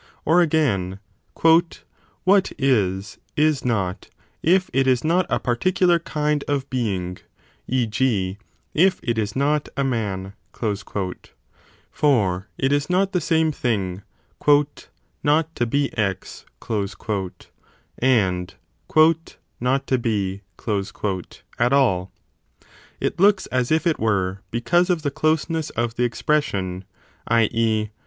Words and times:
Or 0.25 0.41
again, 0.41 0.97
l 1.45 1.61
What 2.23 2.51
is, 2.57 3.19
is 3.37 3.63
not, 3.63 4.09
if 4.41 4.67
it 4.73 4.87
is 4.87 5.03
not 5.03 5.27
a 5.29 5.39
particular 5.39 5.99
kind 5.99 6.43
of 6.47 6.67
being, 6.71 7.19
e. 7.67 7.85
g. 7.85 8.39
if 8.73 8.99
it 9.03 9.19
is 9.19 9.35
not 9.35 9.69
a 9.77 9.83
man. 9.83 10.33
For 11.91 12.47
it 12.57 12.71
is 12.73 12.89
not 12.89 13.11
the 13.11 13.21
same 13.21 13.51
thing 13.51 14.01
4 14.43 14.65
not 15.21 15.55
to 15.55 15.67
be 15.67 15.95
x 15.95 16.45
and 17.99 18.53
not 19.61 19.85
to 19.87 19.97
be 19.99 20.41
at 21.59 21.73
all: 21.73 22.11
it 22.99 23.19
looks 23.19 23.45
as 23.45 23.71
if 23.71 23.85
it 23.85 23.99
were, 23.99 24.41
because 24.49 24.89
of 24.89 25.01
the 25.03 25.11
closeness 25.11 25.69
of 25.69 25.93
the 25.95 26.03
expression, 26.03 26.85
i. 27.27 27.43
e. 27.43 27.91